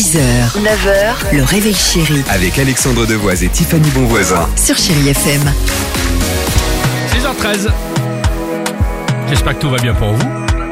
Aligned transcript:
6h, 0.00 0.18
9h, 0.62 1.36
le 1.36 1.42
réveil 1.42 1.74
chéri 1.74 2.22
Avec 2.30 2.58
Alexandre 2.58 3.04
Devoise 3.06 3.44
et 3.44 3.50
Tiffany 3.50 3.86
Bonvoisin. 3.90 4.48
sur 4.56 4.74
Chérie 4.74 5.10
FM. 5.10 5.42
6h13. 7.12 7.68
J'espère 9.28 9.56
que 9.56 9.60
tout 9.60 9.68
va 9.68 9.76
bien 9.76 9.92
pour 9.92 10.14
vous. 10.14 10.26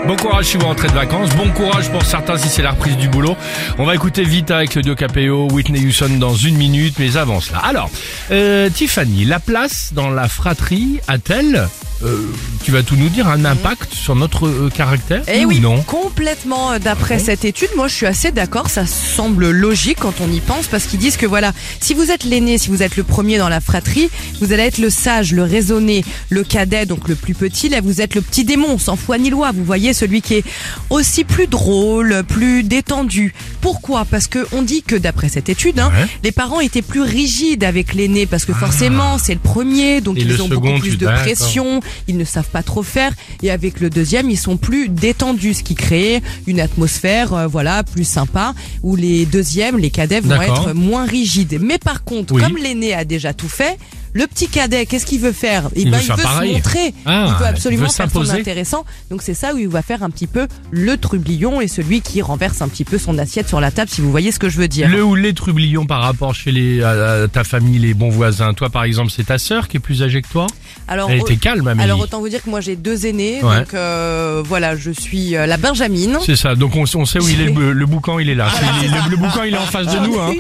Bon 0.06 0.17
courage 0.17 0.46
si 0.46 0.56
vous 0.56 0.64
rentrez 0.64 0.88
de 0.88 0.95
vacances. 0.95 1.29
Bon 1.37 1.51
courage 1.51 1.91
pour 1.91 2.06
certains 2.06 2.38
si 2.38 2.49
c'est 2.49 2.62
la 2.62 2.71
reprise 2.71 2.96
du 2.96 3.11
boulot. 3.11 3.37
On 3.77 3.85
va 3.85 3.95
écouter 3.95 4.25
vite 4.25 4.51
avec 4.51 4.75
le 4.75 4.80
Dio 4.80 4.95
Capéo, 4.95 5.47
Whitney 5.53 5.85
Houston 5.85 6.17
dans 6.19 6.35
une 6.35 6.57
minute, 6.57 6.95
mais 6.99 7.19
avant 7.19 7.43
cela. 7.43 7.59
Alors, 7.59 7.91
euh, 8.31 8.71
Tiffany, 8.71 9.27
la 9.27 9.41
place 9.41 9.91
dans 9.93 10.09
la 10.09 10.27
fratrie 10.31 11.01
a-t-elle, 11.07 11.69
euh, 12.05 12.27
tu 12.62 12.71
vas 12.71 12.83
tout 12.83 12.96
nous 12.96 13.09
dire, 13.09 13.27
un 13.29 13.45
impact 13.45 13.93
sur 13.93 14.14
notre 14.14 14.46
euh, 14.46 14.71
caractère 14.75 15.23
Eh 15.27 15.45
ou 15.45 15.49
oui, 15.49 15.61
non? 15.61 15.83
complètement. 15.83 16.73
euh, 16.73 16.79
D'après 16.79 17.14
Ah 17.17 17.19
bon? 17.19 17.25
cette 17.25 17.45
étude, 17.45 17.69
moi 17.77 17.89
je 17.89 17.95
suis 17.95 18.07
assez 18.07 18.31
d'accord. 18.31 18.71
Ça 18.71 18.87
semble 18.87 19.51
logique 19.51 19.99
quand 20.00 20.14
on 20.21 20.31
y 20.32 20.41
pense 20.41 20.67
parce 20.69 20.85
qu'ils 20.86 20.99
disent 21.00 21.17
que 21.17 21.27
voilà, 21.27 21.53
si 21.81 21.95
vous 21.95 22.11
êtes 22.11 22.25
l'aîné, 22.25 22.57
si 22.58 22.69
vous 22.69 22.82
êtes 22.82 22.96
le 22.96 23.03
premier 23.03 23.39
dans 23.39 23.49
la 23.49 23.61
fratrie, 23.61 24.11
vous 24.41 24.53
allez 24.53 24.63
être 24.64 24.79
le 24.79 24.91
sage, 24.91 25.32
le 25.32 25.43
raisonné, 25.43 26.05
le 26.31 26.45
cadet, 26.45 26.86
donc 26.86 27.08
le 27.08 27.14
plus 27.17 27.35
petit. 27.35 27.69
Là, 27.69 27.81
vous 27.81 28.00
êtes 28.00 28.14
le 28.14 28.21
petit 28.22 28.44
démon, 28.44 28.79
sans 28.79 28.96
foi 28.96 29.19
ni 29.19 29.30
loi. 29.30 29.50
Vous 29.53 29.64
voyez 29.64 29.93
celui 29.93 30.22
qui 30.22 30.35
est 30.35 30.44
aussi 30.91 31.25
plus 31.25 31.46
drôle, 31.49 32.22
plus 32.28 32.62
détendu. 32.62 33.34
Pourquoi? 33.61 34.05
Parce 34.05 34.27
que 34.28 34.47
on 34.53 34.62
dit 34.62 34.83
que 34.83 34.94
d'après 34.94 35.28
cette 35.28 35.48
étude, 35.48 35.78
hein, 35.80 35.89
Ouais. 35.89 36.06
les 36.22 36.33
parents 36.33 36.61
étaient 36.61 36.83
plus 36.83 37.00
rigides 37.03 37.64
avec 37.64 37.94
l'aîné 37.94 38.27
parce 38.27 38.44
que 38.44 38.53
forcément 38.53 39.19
c'est 39.19 39.34
le 39.34 39.41
premier, 39.41 40.00
donc 40.00 40.17
Ah. 40.19 40.20
Et 40.20 40.25
ils 40.25 40.42
ont 40.42 40.48
second, 40.48 40.61
beaucoup 40.61 40.80
plus 40.80 40.97
de 40.98 41.06
pression 41.06 41.80
ils 42.09 42.17
ne 42.17 42.25
savent 42.25 42.48
pas 42.51 42.62
trop 42.62 42.83
faire. 42.83 43.12
Et 43.42 43.51
avec 43.51 43.81
le 43.81 43.91
deuxième 43.91 44.31
ils 44.31 44.37
sont 44.39 44.56
plus 44.56 44.89
détendus 44.89 45.55
ce 45.55 45.62
qui 45.62 45.75
crée 45.75 46.23
une 46.47 46.61
atmosphère 46.61 47.33
euh, 47.34 47.47
voilà 47.47 47.83
plus 47.84 48.05
sympa 48.05 48.55
où 48.83 48.97
les 48.97 49.27
deuxièmes 49.27 49.78
les 49.78 49.91
cadets 49.91 50.20
vont 50.20 50.41
être 50.41 50.73
moins 50.75 51.05
rigides. 51.06 51.59
Mais 51.61 51.78
par 51.78 52.05
contre 52.05 52.34
Oui. 52.34 52.42
comme 52.42 52.56
l'aîné 52.56 52.95
a 52.95 53.05
déjà 53.05 53.33
tout 53.34 53.48
fait 53.48 53.78
le 54.19 54.27
petit 54.27 54.48
cadet, 54.48 54.84
qu'est-ce 54.86 55.06
qu'il 55.06 55.20
veut 55.20 55.33
faire 55.33 55.69
Eh 55.74 55.83
Il 55.83 55.91
ben, 55.91 55.98
veut 55.98 56.02
faire 56.02 56.16
veut 56.16 56.47
se 56.48 56.52
montrer. 56.52 56.94
Ah, 57.06 57.24
il 57.27 57.33
il 57.33 57.38
veut 57.38 57.47
absolument 57.47 57.83
veut 57.86 57.88
faire 57.92 58.11
son 58.11 58.28
intéressant. 58.30 58.84
Donc 59.11 59.22
c'est 59.22 59.34
ça 59.34 59.55
où 59.55 59.58
il 59.58 59.69
va 59.69 59.83
faire 59.83 60.02
un 60.02 60.11
petit 60.11 60.27
peu 60.27 60.47
le 60.70 60.97
trublion 60.97 61.61
et 61.61 61.69
celui 61.69 62.00
qui 62.00 62.20
renverse 62.22 62.61
un 62.62 62.69
petit 62.69 62.84
peu 62.84 62.98
son 62.98 63.16
assiette 63.19 63.48
sur 63.48 63.61
la 63.61 63.70
table, 63.70 63.91
si 63.91 64.00
vous 64.00 64.11
voyez 64.11 64.33
ce 64.33 64.39
que 64.39 64.48
je 64.48 64.58
veux 64.58 64.69
dire. 64.69 64.89
Le 64.89 65.02
ou 65.05 65.14
les 65.14 65.34
trublions 65.34 65.86
par 65.86 66.02
rapport 66.02 66.34
chez 66.34 66.50
les, 66.52 66.83
à, 66.83 67.22
à 67.22 67.28
ta 67.28 67.44
famille, 67.44 67.78
les 67.78 67.94
bons 67.94 68.11
voisins. 68.11 68.52
Toi, 68.55 68.70
par 68.70 68.84
exemple, 68.84 69.11
c'est 69.14 69.27
ta 69.27 69.39
sœur 69.39 69.69
qui 69.69 69.77
est 69.77 69.80
plus 69.80 70.02
âgée 70.02 70.20
que 70.22 70.28
toi 70.28 70.46
Alors, 70.89 71.11
Elle 71.11 71.20
était 71.20 71.36
calme, 71.36 71.66
Amélie. 71.69 71.84
alors 71.84 72.00
autant 72.00 72.20
vous 72.20 72.28
dire 72.28 72.42
que 72.42 72.50
moi 72.50 72.61
j'ai 72.61 72.77
deux 72.77 73.06
aînés, 73.06 73.39
Ouais. 73.42 73.61
donc 73.61 73.74
euh, 73.74 74.42
voilà, 74.44 74.74
je 74.77 74.91
suis 74.91 75.36
euh, 75.36 75.46
la 75.46 75.56
Benjamine. 75.56 76.19
C'est 76.27 76.36
ça. 76.36 76.55
Donc 76.56 76.74
on, 76.77 76.84
on 76.94 77.05
sait 77.05 77.20
où 77.20 77.28
il 77.28 77.41
est 77.41 77.50
le, 77.52 77.72
le 77.72 77.86
boucan, 77.86 78.19
il 78.19 78.28
est 78.30 78.34
là. 78.34 78.48
C'est- 78.52 78.89
le, 78.89 79.11
le 79.11 79.16
boucan, 79.16 79.42
il 79.44 79.55
est 79.55 79.58
en 79.58 79.66
face 79.66 79.86
de 79.86 79.98
nous. 80.06 80.19
Hein. 80.19 80.33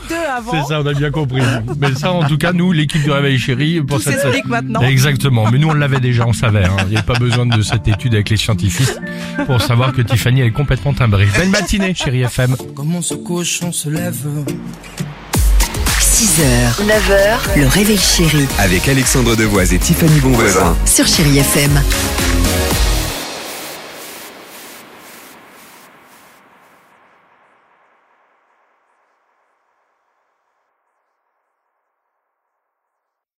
C'est 0.50 0.64
ça, 0.68 0.80
on 0.80 0.86
a 0.86 0.92
bien 0.94 1.10
compris. 1.10 1.42
Mais 1.78 1.94
ça, 1.94 2.12
en 2.12 2.24
tout 2.26 2.38
cas, 2.38 2.52
nous, 2.52 2.72
l'équipe 2.72 3.04
de 3.04 3.10
Réveil 3.10 3.38
Chéri, 3.38 3.67
pour 3.86 3.98
Tout 4.02 4.10
cette 4.10 4.46
maintenant. 4.46 4.80
Exactement. 4.82 5.50
Mais 5.50 5.58
nous, 5.58 5.68
on 5.68 5.74
l'avait 5.74 6.00
déjà, 6.00 6.26
on 6.26 6.32
savait. 6.32 6.64
hein. 6.64 6.76
Il 6.86 6.90
n'y 6.90 6.96
a 6.96 7.02
pas 7.02 7.18
besoin 7.18 7.46
de 7.46 7.62
cette 7.62 7.86
étude 7.88 8.14
avec 8.14 8.30
les 8.30 8.36
scientifiques 8.36 8.88
pour 9.46 9.60
savoir 9.60 9.92
que 9.92 10.02
Tiffany 10.02 10.40
elle 10.40 10.48
est 10.48 10.50
complètement 10.52 10.92
timbrée. 10.94 11.26
Belle 11.36 11.50
matinée, 11.50 11.94
chérie 11.94 12.22
FM. 12.22 12.56
Comment 12.74 13.02
ce 13.02 13.14
cochon 13.14 13.72
se 13.72 13.88
lève 13.88 14.16
6h, 16.00 16.84
9h, 16.84 17.60
le 17.60 17.66
réveil 17.68 17.98
chéri 17.98 18.46
Avec 18.58 18.88
Alexandre 18.88 19.36
Devoise 19.36 19.72
et 19.72 19.78
Tiffany 19.78 20.18
Bonvoisin. 20.20 20.76
sur 20.84 21.06
Chérie 21.06 21.38
FM. 21.38 21.80